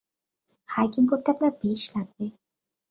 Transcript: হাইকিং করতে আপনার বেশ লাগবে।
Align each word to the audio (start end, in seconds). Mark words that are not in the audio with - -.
হাইকিং 0.69 1.03
করতে 1.11 1.27
আপনার 1.33 1.51
বেশ 1.61 1.81
লাগবে। 1.93 2.25